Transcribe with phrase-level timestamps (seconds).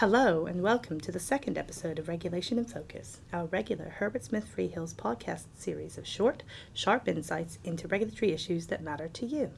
[0.00, 4.46] Hello, and welcome to the second episode of Regulation in Focus, our regular Herbert Smith
[4.56, 6.42] Freehills podcast series of short,
[6.72, 9.50] sharp insights into regulatory issues that matter to you.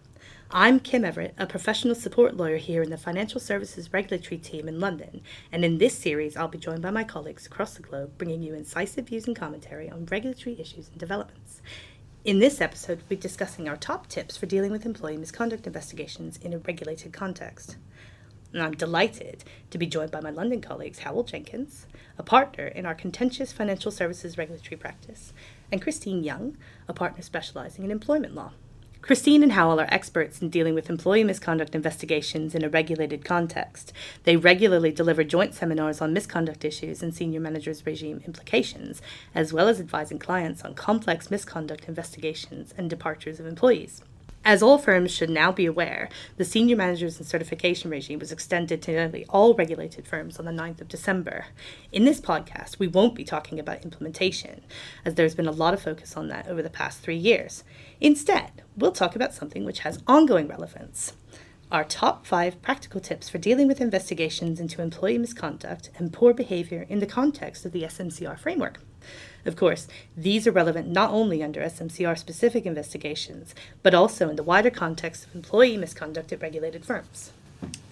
[0.50, 4.80] I'm Kim Everett, a professional support lawyer here in the Financial Services Regulatory team in
[4.80, 5.20] London,
[5.52, 8.52] and in this series, I'll be joined by my colleagues across the globe, bringing you
[8.52, 11.62] incisive views and commentary on regulatory issues and developments.
[12.24, 16.37] In this episode, we'll be discussing our top tips for dealing with employee misconduct investigations
[16.38, 17.77] in a regulated context
[18.52, 21.87] and I'm delighted to be joined by my London colleagues Hywel Jenkins,
[22.19, 25.33] a partner in our contentious financial services regulatory practice,
[25.70, 26.57] and Christine Young,
[26.88, 28.52] a partner specializing in employment law.
[29.02, 33.93] Christine and Hywel are experts in dealing with employee misconduct investigations in a regulated context.
[34.23, 39.02] They regularly deliver joint seminars on misconduct issues and senior managers' regime implications,
[39.34, 44.02] as well as advising clients on complex misconduct investigations and departures of employees.
[44.45, 48.82] As all firms should now be aware, the senior managers and certification regime was extended
[48.82, 51.46] to nearly all regulated firms on the 9th of December.
[51.93, 54.63] In this podcast, we won't be talking about implementation,
[55.04, 57.63] as there's been a lot of focus on that over the past three years.
[58.01, 61.13] Instead, we'll talk about something which has ongoing relevance
[61.70, 66.84] our top five practical tips for dealing with investigations into employee misconduct and poor behaviour
[66.91, 68.78] in the context of the SMCR framework.
[69.44, 74.42] Of course, these are relevant not only under SMCR specific investigations, but also in the
[74.42, 77.32] wider context of employee misconduct at regulated firms.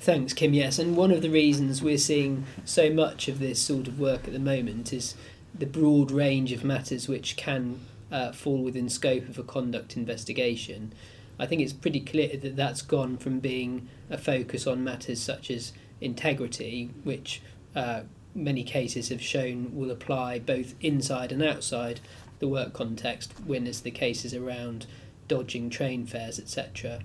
[0.00, 0.54] Thanks, Kim.
[0.54, 4.26] Yes, and one of the reasons we're seeing so much of this sort of work
[4.26, 5.14] at the moment is
[5.54, 10.92] the broad range of matters which can uh, fall within scope of a conduct investigation.
[11.38, 15.50] I think it's pretty clear that that's gone from being a focus on matters such
[15.50, 17.42] as integrity, which
[17.74, 18.02] uh,
[18.34, 22.00] many cases have shown will apply both inside and outside
[22.38, 24.86] the work context, when as the cases around
[25.28, 27.00] dodging train fares, etc.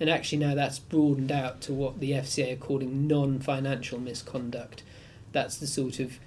[0.00, 4.82] And actually now that's broadened out to what the FCA are calling non-financial misconduct.
[5.32, 6.18] That's the sort of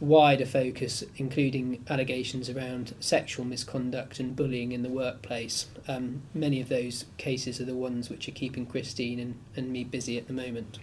[0.00, 5.66] wider focus, including allegations around sexual misconduct and bullying in the workplace.
[5.88, 9.84] Um, many of those cases are the ones which are keeping Christine and, and me
[9.84, 10.78] busy at the moment.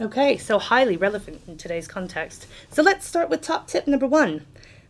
[0.00, 2.46] Okay, so highly relevant in today's context.
[2.70, 4.46] So let's start with top tip number one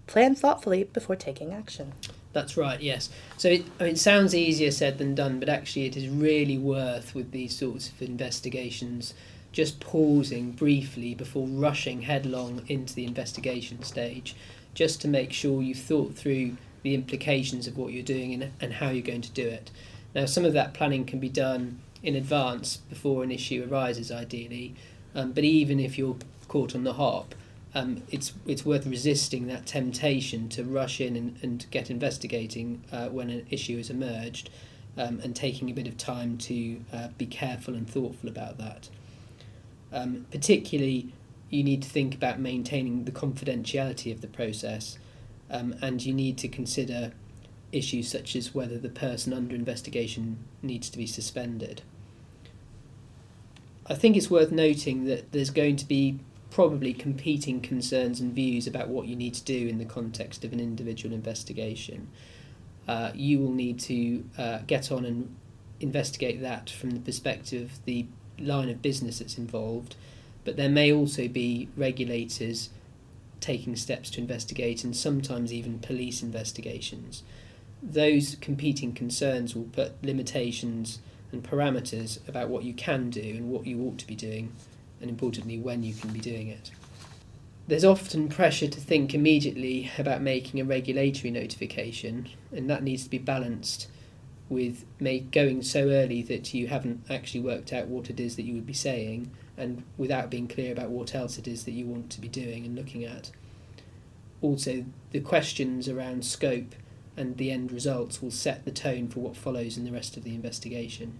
[0.07, 1.95] plan thoughtfully before taking action.
[2.35, 3.09] That's right, yes.
[3.39, 6.59] So it, I mean, it sounds easier said than done, but actually, it is really
[6.59, 9.15] worth with these sorts of investigations
[9.51, 14.37] just pausing briefly before rushing headlong into the investigation stage,
[14.75, 18.75] just to make sure you've thought through the implications of what you're doing and, and
[18.75, 19.71] how you're going to do it.
[20.15, 24.75] Now, some of that planning can be done in advance before an issue arises, ideally,
[25.15, 26.17] um, but even if you're
[26.49, 27.35] caught on the hop,
[27.75, 33.09] um, it's it's worth resisting that temptation to rush in and, and get investigating uh,
[33.09, 34.51] when an issue has emerged,
[34.97, 38.89] um, and taking a bit of time to uh, be careful and thoughtful about that.
[39.93, 41.13] Um, particularly,
[41.51, 44.99] you need to think about maintaining the confidentiality of the process,
[45.51, 47.13] um, and you need to consider
[47.71, 51.83] issues such as whether the person under investigation needs to be suspended.
[53.89, 58.67] I think it's worth noting that there's going to be probably competing concerns and views
[58.67, 62.09] about what you need to do in the context of an individual investigation.
[62.87, 65.35] Uh, you will need to uh, get on and
[65.81, 68.07] investigate that from the perspective of the
[68.39, 69.95] line of business that's involved,
[70.45, 72.71] but there may also be regulators
[73.41, 77.23] taking steps to investigate and sometimes even police investigations.
[77.83, 80.99] Those competing concerns will put limitations
[81.33, 84.53] and parameters about what you can do and what you ought to be doing,
[85.01, 86.71] and importantly, when you can be doing it.
[87.67, 93.11] There's often pressure to think immediately about making a regulatory notification, and that needs to
[93.11, 93.89] be balanced
[94.49, 98.45] with make, going so early that you haven't actually worked out what it is that
[98.45, 101.85] you would be saying, and without being clear about what else it is that you
[101.85, 103.31] want to be doing and looking at.
[104.41, 106.75] Also, the questions around scope
[107.19, 110.23] and the end results will set the tone for what follows in the rest of
[110.23, 111.19] the investigation.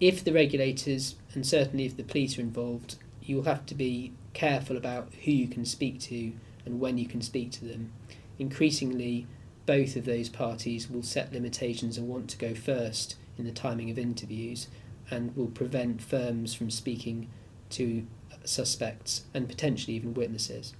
[0.00, 4.12] If the regulators, and certainly if the police are involved, you will have to be
[4.34, 6.32] careful about who you can speak to
[6.64, 7.92] and when you can speak to them.
[8.38, 9.26] Increasingly,
[9.64, 13.90] both of those parties will set limitations and want to go first in the timing
[13.90, 14.68] of interviews
[15.10, 17.28] and will prevent firms from speaking
[17.70, 18.06] to
[18.44, 20.74] suspects and potentially even witnesses.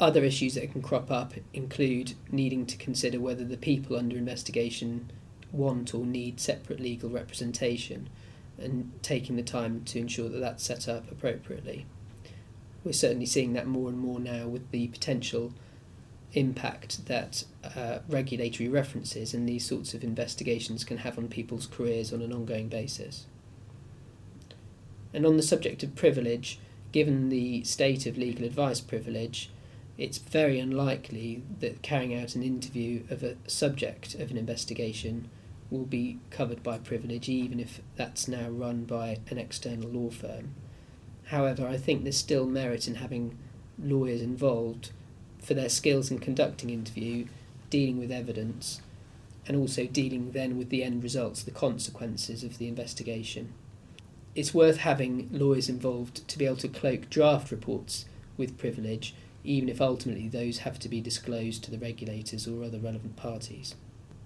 [0.00, 5.10] Other issues that can crop up include needing to consider whether the people under investigation
[5.52, 8.08] want or need separate legal representation
[8.58, 11.84] and taking the time to ensure that that's set up appropriately.
[12.82, 15.52] We're certainly seeing that more and more now with the potential
[16.32, 17.44] impact that
[17.76, 22.32] uh, regulatory references and these sorts of investigations can have on people's careers on an
[22.32, 23.26] ongoing basis.
[25.12, 26.58] And on the subject of privilege,
[26.92, 29.50] given the state of legal advice privilege,
[30.00, 35.28] it's very unlikely that carrying out an interview of a subject of an investigation
[35.70, 40.54] will be covered by privilege, even if that's now run by an external law firm.
[41.26, 43.36] However, I think there's still merit in having
[43.78, 44.90] lawyers involved
[45.38, 47.26] for their skills in conducting interview,
[47.68, 48.80] dealing with evidence,
[49.46, 53.52] and also dealing then with the end results, the consequences of the investigation.
[54.34, 58.06] It's worth having lawyers involved to be able to cloak draft reports
[58.38, 59.14] with privilege,
[59.44, 63.74] even if ultimately those have to be disclosed to the regulators or other relevant parties.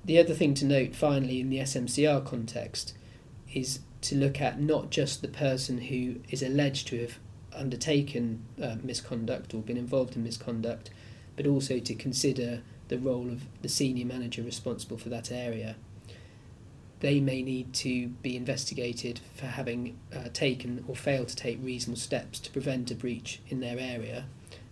[0.05, 2.94] The other thing to note, finally, in the SMCR context,
[3.52, 7.19] is to look at not just the person who is alleged to have
[7.55, 10.90] undertaken uh, misconduct or been involved in misconduct,
[11.37, 15.76] but also to consider the role of the senior manager responsible for that area.
[17.00, 21.99] They may need to be investigated for having uh, taken or failed to take reasonable
[21.99, 24.26] steps to prevent a breach in their area.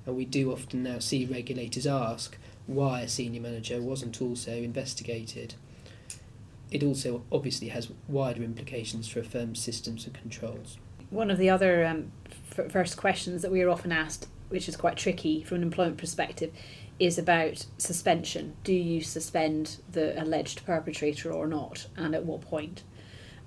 [0.06, 5.54] And we do often now see regulators ask why a senior manager wasn't also investigated.
[6.70, 10.78] It also obviously has wider implications for a firm's systems and controls.
[11.10, 12.12] One of the other um,
[12.56, 15.98] f- first questions that we are often asked, which is quite tricky from an employment
[15.98, 16.52] perspective,
[16.98, 18.54] is about suspension.
[18.64, 22.82] Do you suspend the alleged perpetrator or not, and at what point?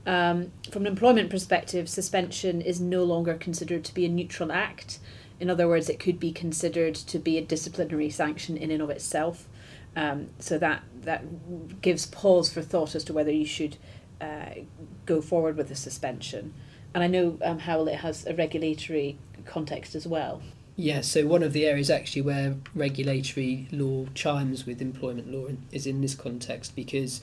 [0.05, 4.99] Um, from an employment perspective, suspension is no longer considered to be a neutral act.
[5.39, 8.89] In other words, it could be considered to be a disciplinary sanction in and of
[8.89, 9.47] itself.
[9.95, 13.77] Um, so that that gives pause for thought as to whether you should
[14.19, 14.61] uh,
[15.05, 16.53] go forward with a suspension.
[16.93, 20.41] And I know um, it has a regulatory context as well.
[20.77, 25.87] Yeah, so one of the areas actually where regulatory law chimes with employment law is
[25.87, 27.21] in this context because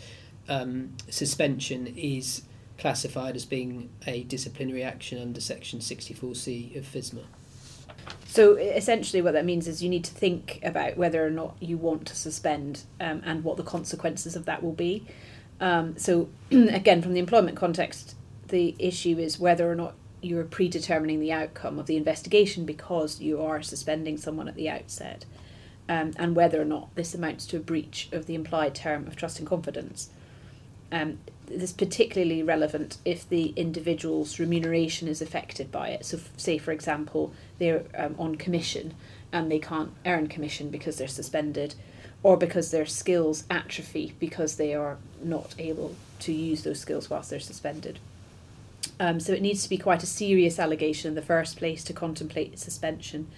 [0.48, 2.42] um, suspension is
[2.78, 7.24] classified as being a disciplinary action under Section 64C of FISMA.
[8.26, 11.76] So essentially, what that means is you need to think about whether or not you
[11.76, 15.06] want to suspend um, and what the consequences of that will be.
[15.60, 18.16] Um, so, again, from the employment context,
[18.48, 23.42] the issue is whether or not you're predetermining the outcome of the investigation because you
[23.42, 25.26] are suspending someone at the outset,
[25.88, 29.16] um, and whether or not this amounts to a breach of the implied term of
[29.16, 30.10] trust and confidence.
[30.90, 36.04] Um, this is particularly relevant if the individual's remuneration is affected by it.
[36.04, 38.94] So, say for example, they're um, on commission
[39.32, 41.74] and they can't earn commission because they're suspended,
[42.22, 47.30] or because their skills atrophy because they are not able to use those skills whilst
[47.30, 47.98] they're suspended.
[49.00, 51.92] Um, so it needs to be quite a serious allegation in the first place to
[51.92, 53.28] contemplate suspension,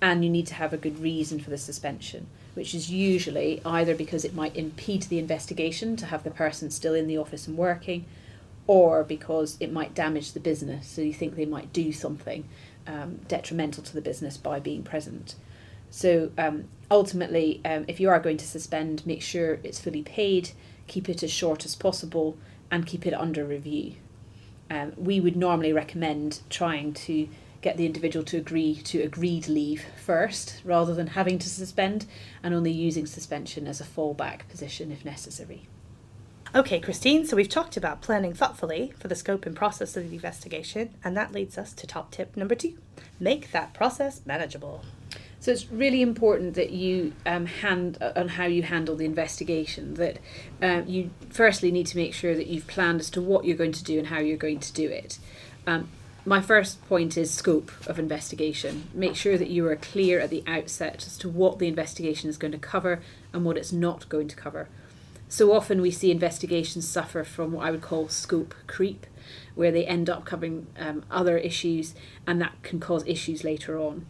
[0.00, 3.94] and you need to have a good reason for the suspension, which is usually either
[3.94, 7.56] because it might impede the investigation to have the person still in the office and
[7.56, 8.04] working,
[8.66, 10.86] or because it might damage the business.
[10.88, 12.44] So you think they might do something
[12.86, 15.34] um, detrimental to the business by being present.
[15.90, 20.50] So um, ultimately, um, if you are going to suspend, make sure it's fully paid,
[20.86, 22.36] keep it as short as possible,
[22.70, 23.94] and keep it under review
[24.70, 27.28] um, we would normally recommend trying to
[27.66, 32.06] get the individual to agree to agreed leave first rather than having to suspend
[32.40, 35.66] and only using suspension as a fallback position if necessary.
[36.54, 40.14] Okay, Christine, so we've talked about planning thoughtfully for the scope and process of the
[40.14, 42.78] investigation, and that leads us to top tip number two
[43.18, 44.84] make that process manageable.
[45.40, 49.94] So it's really important that you um, hand uh, on how you handle the investigation.
[49.94, 50.18] That
[50.62, 53.72] um, you firstly need to make sure that you've planned as to what you're going
[53.72, 55.18] to do and how you're going to do it.
[55.66, 55.88] Um,
[56.26, 58.88] my first point is scope of investigation.
[58.92, 62.36] Make sure that you are clear at the outset as to what the investigation is
[62.36, 63.00] going to cover
[63.32, 64.68] and what it's not going to cover.
[65.28, 69.06] So often we see investigations suffer from what I would call scope creep,
[69.54, 71.94] where they end up covering um, other issues
[72.26, 74.04] and that can cause issues later on.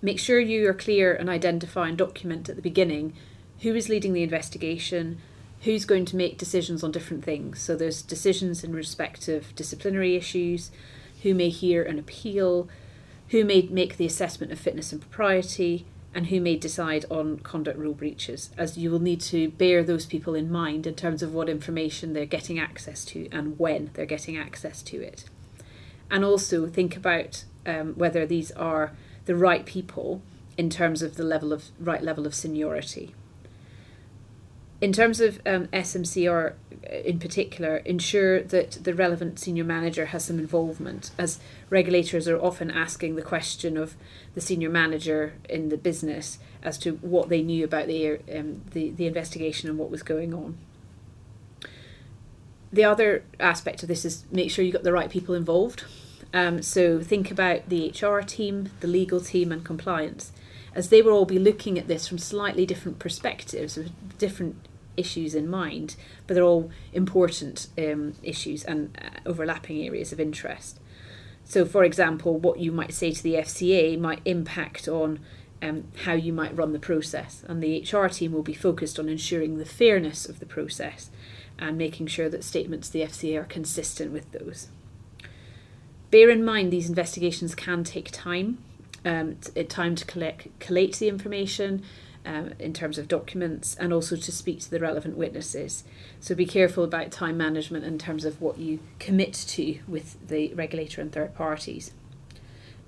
[0.00, 3.14] Make sure you are clear and identify and document at the beginning
[3.62, 5.18] who is leading the investigation,
[5.62, 7.60] who's going to make decisions on different things.
[7.60, 10.70] So there's decisions in respect of disciplinary issues,
[11.26, 12.68] who may hear an appeal,
[13.30, 17.76] who may make the assessment of fitness and propriety, and who may decide on conduct
[17.76, 21.34] rule breaches, as you will need to bear those people in mind in terms of
[21.34, 25.24] what information they're getting access to and when they're getting access to it.
[26.12, 28.92] And also think about um, whether these are
[29.24, 30.22] the right people
[30.56, 33.16] in terms of the level of right level of seniority.
[34.80, 40.24] In terms of um, SMCR uh, in particular, ensure that the relevant senior manager has
[40.24, 41.38] some involvement, as
[41.70, 43.94] regulators are often asking the question of
[44.34, 48.90] the senior manager in the business as to what they knew about the, um, the,
[48.90, 50.58] the investigation and what was going on.
[52.70, 55.84] The other aspect of this is make sure you've got the right people involved
[56.32, 60.32] Um, so think about the HR team, the legal team, and compliance,
[60.76, 64.68] as they will all be looking at this from slightly different perspectives, with different
[64.98, 70.78] issues in mind, but they're all important um, issues and uh, overlapping areas of interest.
[71.44, 75.20] So, for example, what you might say to the FCA might impact on
[75.62, 79.08] um, how you might run the process, and the HR team will be focused on
[79.08, 81.08] ensuring the fairness of the process
[81.58, 84.68] and making sure that statements to the FCA are consistent with those.
[86.10, 88.58] Bear in mind these investigations can take time,
[89.06, 91.82] um, t- time to collect collate the information,
[92.26, 95.84] um, in terms of documents and also to speak to the relevant witnesses.
[96.20, 100.52] So be careful about time management in terms of what you commit to with the
[100.54, 101.92] regulator and third parties.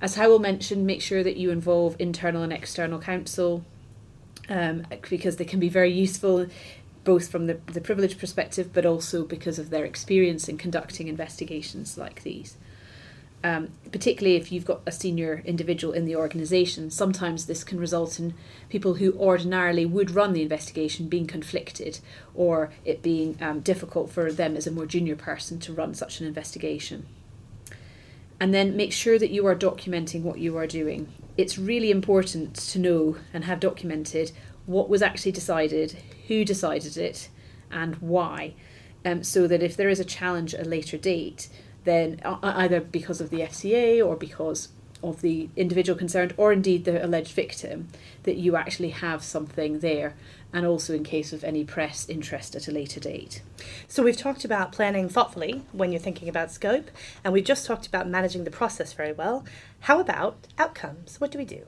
[0.00, 3.64] As Hywel mentioned, make sure that you involve internal and external counsel
[4.48, 6.46] um, because they can be very useful
[7.04, 11.96] both from the, the privilege perspective but also because of their experience in conducting investigations
[11.96, 12.56] like these
[13.45, 18.18] um, particularly if you've got a senior individual in the organisation, sometimes this can result
[18.18, 18.35] in
[18.68, 22.00] people who ordinarily would run the investigation being conflicted
[22.35, 26.21] or it being um, difficult for them as a more junior person to run such
[26.21, 27.07] an investigation.
[28.40, 31.12] And then make sure that you are documenting what you are doing.
[31.37, 34.33] It's really important to know and have documented
[34.66, 37.28] what was actually decided, who decided it,
[37.71, 38.54] and why,
[39.04, 41.49] um, so that if there is a challenge at a later date,
[41.88, 44.68] then uh, uh, either because of the FCA or because
[45.02, 47.88] of the individual concerned or indeed the alleged victim,
[48.25, 50.14] that you actually have something there,
[50.52, 53.42] and also in case of any press interest at a later date.
[53.87, 56.90] So, we've talked about planning thoughtfully when you're thinking about scope,
[57.23, 59.45] and we've just talked about managing the process very well.
[59.80, 61.21] How about outcomes?
[61.21, 61.62] What do we do?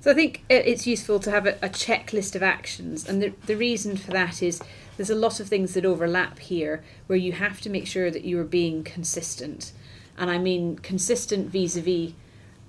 [0.00, 3.56] So, I think it's useful to have a, a checklist of actions, and the, the
[3.56, 4.62] reason for that is
[4.96, 8.24] there's a lot of things that overlap here where you have to make sure that
[8.24, 9.72] you are being consistent.
[10.18, 12.12] And I mean consistent vis a vis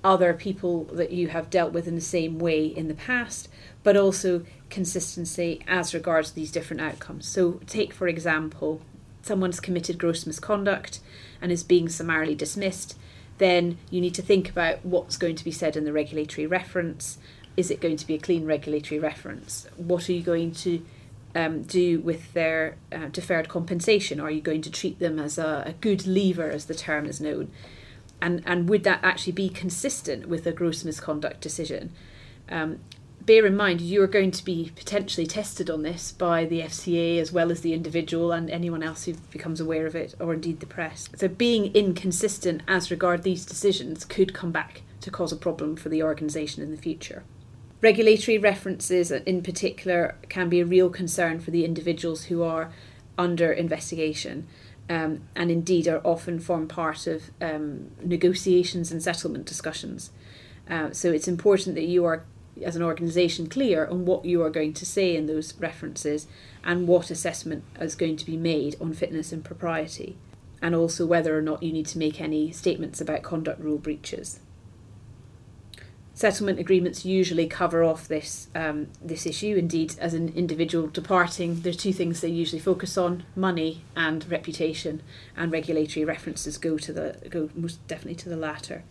[0.03, 3.49] other people that you have dealt with in the same way in the past,
[3.83, 7.27] but also consistency as regards these different outcomes.
[7.27, 8.81] So, take for example,
[9.21, 10.99] someone's committed gross misconduct
[11.41, 12.95] and is being summarily dismissed,
[13.37, 17.17] then you need to think about what's going to be said in the regulatory reference.
[17.55, 19.67] Is it going to be a clean regulatory reference?
[19.77, 20.83] What are you going to
[21.35, 24.19] um, do with their uh, deferred compensation?
[24.19, 27.21] Are you going to treat them as a, a, good leaver, as the term is
[27.21, 27.51] known?
[28.21, 31.91] And, and would that actually be consistent with a gross misconduct decision?
[32.49, 32.79] Um,
[33.27, 37.19] bear in mind, you are going to be potentially tested on this by the FCA
[37.19, 40.61] as well as the individual and anyone else who becomes aware of it, or indeed
[40.61, 41.09] the press.
[41.15, 45.89] So, being inconsistent as regard these decisions could come back to cause a problem for
[45.89, 47.23] the organisation in the future.
[47.81, 52.71] Regulatory references, in particular, can be a real concern for the individuals who are
[53.17, 54.47] under investigation.
[54.89, 60.11] Um, and indeed are often form part of um, negotiations and settlement discussions.
[60.69, 62.23] Uh, so it's important that you are,
[62.63, 66.27] as an organisation, clear on what you are going to say in those references
[66.63, 70.17] and what assessment is going to be made on fitness and propriety,
[70.61, 74.39] and also whether or not you need to make any statements about conduct rule breaches
[76.17, 79.55] settlement agreements usually cover off this um, this issue.
[79.55, 84.29] Indeed, as an individual departing, there are two things they usually focus on: money and
[84.29, 85.03] reputation.
[85.35, 88.83] And regulatory references go to the go most definitely to the latter.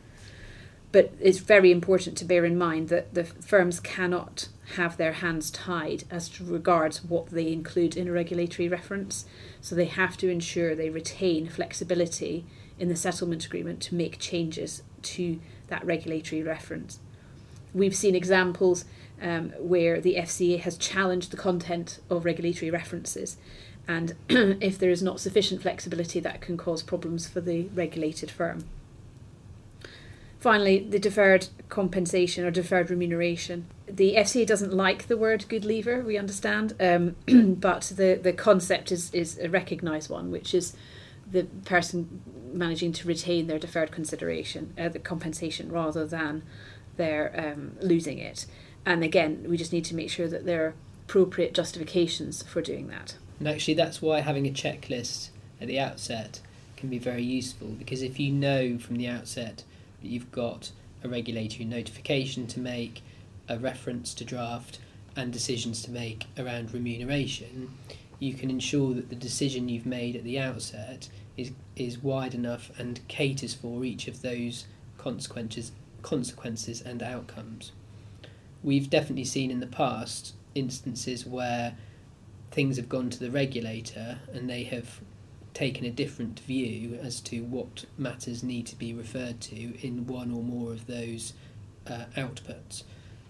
[0.97, 5.51] But it's very important to bear in mind that the firms cannot have their hands
[5.51, 9.27] tied as to regards what they include in a regulatory reference.
[9.61, 12.47] So they have to ensure they retain flexibility
[12.79, 15.39] in the settlement agreement to make changes to
[15.69, 16.99] that regulatory reference
[17.77, 18.87] we've seen examples
[19.21, 23.37] um, where the FCA has challenged the content of regulatory references.
[23.87, 28.65] And if there is not sufficient flexibility, that can cause problems for the regulated firm.
[30.39, 33.67] Finally, the deferred compensation or deferred remuneration.
[33.89, 37.17] The FCA doesn't like the word good leaver, we understand, um,
[37.55, 40.77] but the, the concept is, is a recognised one, which is
[41.31, 46.43] the person managing to retain their deferred consideration, uh, the compensation, rather than
[46.97, 48.47] they're um, losing it.
[48.85, 50.75] And again, we just need to make sure that there are
[51.07, 53.17] appropriate justifications for doing that.
[53.39, 56.41] And actually, that's why having a checklist at the outset
[56.77, 59.65] can be very useful because if you know from the outset
[60.03, 60.71] you've got
[61.03, 63.03] a regulatory notification to make,
[63.49, 64.79] a reference to draft,
[65.17, 67.73] and decisions to make around remuneration,
[68.19, 72.71] you can ensure that the decision you've made at the outset is is wide enough
[72.79, 75.73] and caters for each of those consequences
[76.03, 77.73] consequences and outcomes.
[78.63, 81.77] We've definitely seen in the past instances where
[82.51, 85.01] things have gone to the regulator and they have
[85.57, 90.31] taken a different view as to what matters need to be referred to in one
[90.31, 91.33] or more of those
[91.87, 92.83] uh, outputs.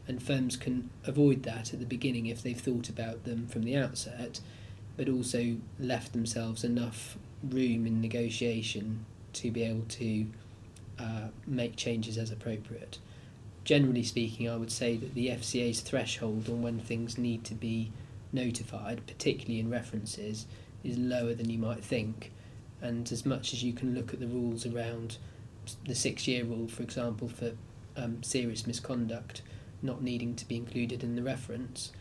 [0.09, 3.76] And firms can avoid that at the beginning if they've thought about them from the
[3.76, 4.40] outset,
[4.97, 10.26] but also left themselves enough room in negotiation to be able to
[10.99, 12.99] uh, make changes as appropriate.
[13.62, 17.92] Generally speaking, I would say that the FCA's threshold on when things need to be
[18.33, 20.47] notified, particularly in references,
[20.87, 22.33] is lower than you might think.
[22.81, 25.19] And as much as you can look at the rules around
[25.87, 27.52] the six year rule, for example, for
[27.97, 29.43] um, serious misconduct
[29.83, 31.93] not needing to be included in the reference,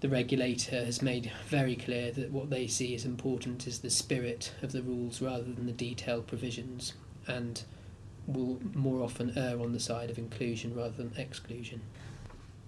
[0.00, 4.52] the regulator has made very clear that what they see as important is the spirit
[4.62, 6.94] of the rules rather than the detailed provisions,
[7.26, 7.62] and
[8.26, 11.80] will more often err on the side of inclusion rather than exclusion.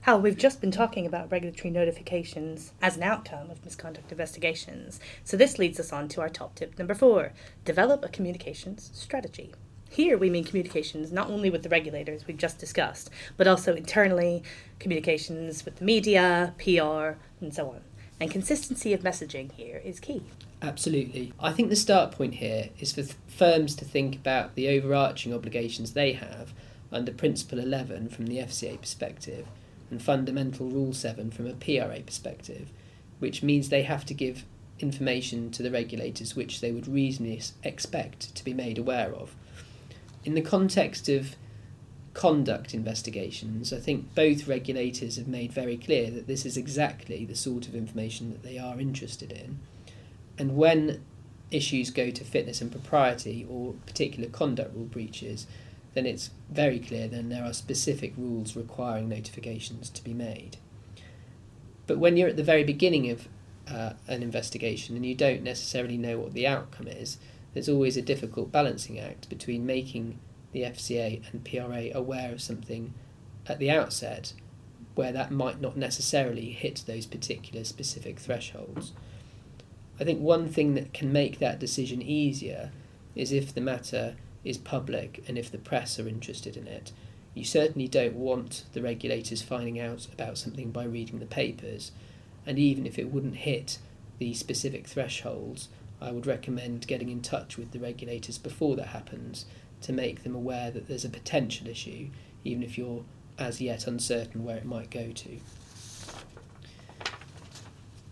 [0.05, 5.01] Hal, we've just been talking about regulatory notifications as an outcome of misconduct investigations.
[5.25, 7.33] So this leads us on to our top tip number four
[7.65, 9.55] develop a communications strategy.
[9.89, 13.09] Here we mean communications not only with the regulators we've just discussed,
[13.39, 14.43] but also internally,
[14.79, 17.81] communications with the media, PR, and so on.
[18.21, 20.23] And consistency of messaging here is key.
[20.61, 21.33] Absolutely.
[21.41, 25.33] I think the start point here is for th- firms to think about the overarching
[25.33, 26.53] obligations they have
[26.93, 29.47] under Principle 11 from the FCA perspective
[29.91, 32.71] and Fundamental Rule 7 from a PRA perspective,
[33.19, 34.45] which means they have to give
[34.79, 39.35] information to the regulators which they would reasonably expect to be made aware of.
[40.25, 41.37] In the context of
[42.13, 47.35] conduct investigations, I think both regulators have made very clear that this is exactly the
[47.35, 49.59] sort of information that they are interested in.
[50.39, 51.05] And when
[51.51, 55.47] issues go to fitness and propriety or particular conduct rule breaches,
[55.95, 60.57] then it's very clear then there are specific rules requiring notifications to be made.
[61.87, 63.29] But when you're at the very beginning of
[63.69, 67.19] uh, an investigation and you don't necessarily know what the outcome is,
[67.53, 70.19] there's always a difficult balancing act between making
[70.53, 72.93] the FCA and PRA aware of something
[73.47, 74.33] at the outset
[74.95, 78.93] where that might not necessarily hit those particular specific thresholds.
[80.01, 82.71] I think one thing that can make that decision easier
[83.15, 86.93] is if the matter is public and if the press are interested in it.
[87.35, 91.91] You certainly don't want the regulators finding out about something by reading the papers,
[92.47, 93.79] and even if it wouldn't hit
[94.19, 95.69] the specific thresholds,
[96.01, 99.47] I would recommend getting in touch with the regulators before that happens
[99.83, 102.09] to make them aware that there's a potential issue,
[102.45, 103.05] even if you're
[103.39, 105.39] as yet uncertain where it might go to.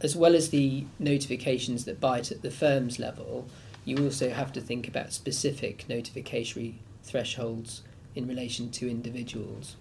[0.00, 3.46] As well as the notifications that bite at the firm's level,
[3.84, 7.82] you also have to think about specific notification thresholds
[8.14, 9.76] in relation to individuals.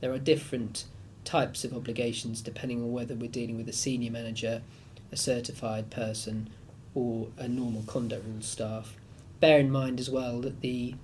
[0.00, 0.84] There are different
[1.24, 4.62] types of obligations depending on whether we're dealing with a senior manager,
[5.10, 6.50] a certified person,
[6.94, 8.96] or a normal conduct rules staff.
[9.40, 10.94] Bear in mind as well that the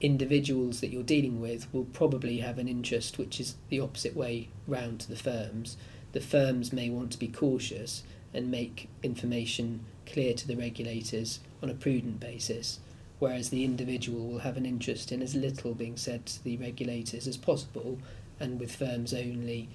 [0.00, 4.48] individuals that you're dealing with will probably have an interest which is the opposite way
[4.66, 5.76] round to the firms.
[6.12, 8.02] The firms may want to be cautious
[8.34, 12.80] and make information clear to the regulators on a prudent basis,
[13.18, 17.26] whereas the individual will have an interest in as little being said to the regulators
[17.26, 17.98] as possible,
[18.40, 19.68] and with firms only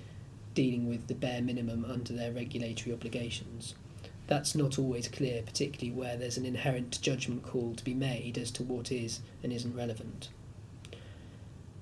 [0.53, 3.75] dealing with the bare minimum under their regulatory obligations.
[4.27, 8.51] That's not always clear, particularly where there's an inherent judgment call to be made as
[8.51, 10.29] to what is and isn't relevant.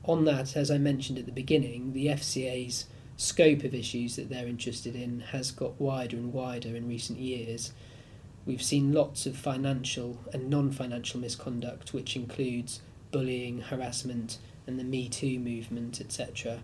[0.04, 2.86] On that, as I mentioned at the beginning, the FCA's
[3.18, 7.72] scope of issues that they're interested in has got wider and wider in recent years,
[8.46, 12.82] We've seen lots of financial and non financial misconduct, which includes
[13.12, 16.60] bullying, harassment, and the Me Too movement, etc.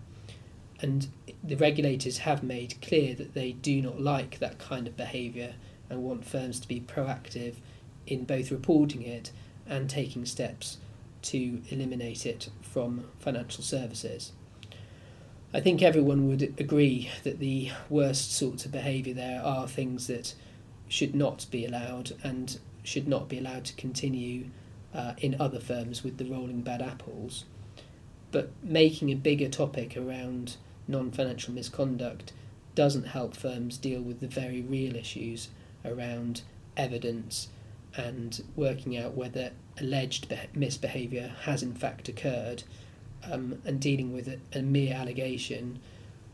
[0.80, 1.08] And
[1.44, 5.54] the regulators have made clear that they do not like that kind of behaviour
[5.89, 7.56] and want firms to be proactive
[8.08, 9.32] in both reporting it
[9.67, 10.78] and taking steps
[11.22, 14.32] to eliminate it from financial services.
[15.54, 20.34] I think everyone would agree that the worst sorts of behaviour there are things that
[20.92, 24.46] should not be allowed and should not be allowed to continue
[24.94, 27.46] uh, in other firms with the rolling bad apples.
[28.32, 30.58] But making a bigger topic around
[30.90, 32.34] non financial misconduct
[32.76, 35.48] doesn't help firms deal with the very real issues
[35.86, 36.42] around
[36.76, 37.48] evidence
[37.96, 42.64] and working out whether alleged misbehaviour has in fact occurred
[43.32, 45.80] um, and dealing with a, a mere allegation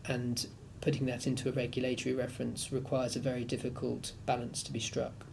[0.06, 0.48] and
[0.88, 5.26] putting that into a regulatory reference requires a very difficult balance to be struck.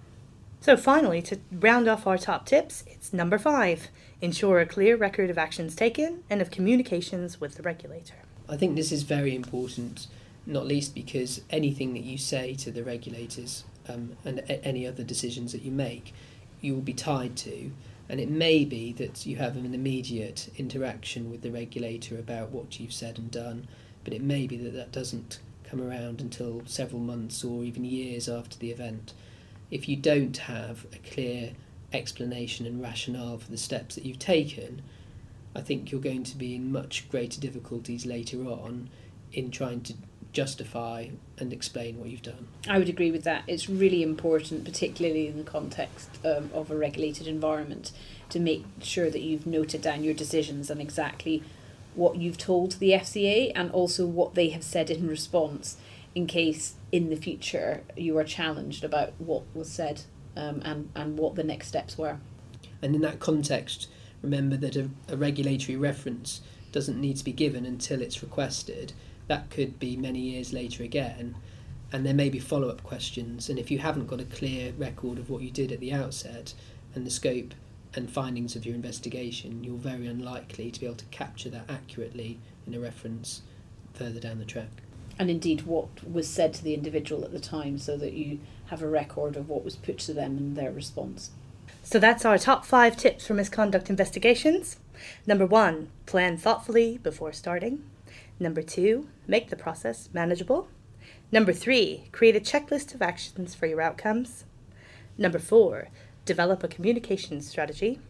[0.60, 3.86] So, finally, to round off our top tips, it's number five
[4.20, 8.16] ensure a clear record of actions taken and of communications with the regulator.
[8.48, 10.08] I think this is very important,
[10.44, 15.04] not least because anything that you say to the regulators um, and a- any other
[15.04, 16.12] decisions that you make
[16.62, 17.70] you will be tied to.
[18.08, 22.80] And it may be that you have an immediate interaction with the regulator about what
[22.80, 23.68] you've said and done,
[24.04, 28.28] but it may be that that doesn't come around until several months or even years
[28.28, 29.12] after the event.
[29.70, 31.52] If you don't have a clear
[31.92, 34.82] explanation and rationale for the steps that you've taken,
[35.56, 38.90] I think you're going to be in much greater difficulties later on
[39.32, 39.94] in trying to
[40.32, 41.06] justify
[41.38, 42.48] and explain what you've done.
[42.68, 43.44] I would agree with that.
[43.46, 47.92] It's really important, particularly in the context um, of a regulated environment,
[48.30, 51.42] to make sure that you've noted down your decisions and exactly
[51.94, 55.76] what you've told the FCA and also what they have said in response
[56.14, 60.02] in case in the future you are challenged about what was said
[60.36, 62.18] um, and, and what the next steps were.
[62.82, 63.88] And in that context,
[64.22, 66.40] remember that a, a regulatory reference
[66.72, 68.92] doesn't need to be given until it's requested.
[69.28, 71.36] That could be many years later again,
[71.92, 73.48] and there may be follow up questions.
[73.48, 76.52] And if you haven't got a clear record of what you did at the outset
[76.94, 77.54] and the scope
[77.96, 82.38] and findings of your investigation, you're very unlikely to be able to capture that accurately
[82.66, 83.42] in a reference
[83.94, 84.82] further down the track.
[85.18, 88.82] And indeed, what was said to the individual at the time, so that you have
[88.82, 91.30] a record of what was put to them and their response.
[91.82, 94.78] So that's our top five tips for misconduct investigations.
[95.26, 97.84] Number one, plan thoughtfully before starting.
[98.40, 100.68] Number two, make the process manageable.
[101.30, 104.44] Number three, create a checklist of actions for your outcomes.
[105.16, 105.88] Number four,
[106.24, 108.00] develop a communication strategy.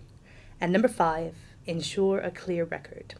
[0.60, 1.34] And number five,
[1.66, 3.14] ensure a clear record.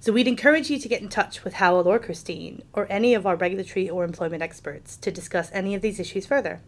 [0.00, 3.26] So we'd encourage you to get in touch with Hywel or Christine or any of
[3.26, 6.60] our regulatory or employment experts to discuss any of these issues further.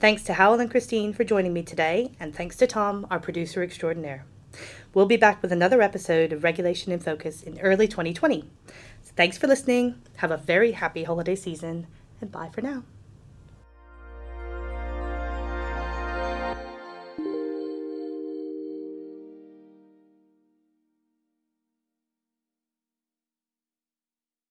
[0.00, 3.62] Thanks to Hywel and Christine for joining me today, and thanks to Tom, our producer
[3.62, 4.24] extraordinaire.
[4.92, 8.50] We'll be back with another episode of Regulation in Focus in early 2020.
[9.02, 10.02] So thanks for listening.
[10.16, 11.86] Have a very happy holiday season,
[12.20, 12.82] and bye for now.